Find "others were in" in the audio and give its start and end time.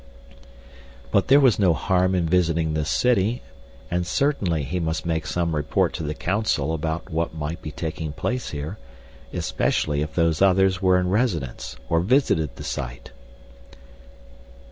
10.41-11.09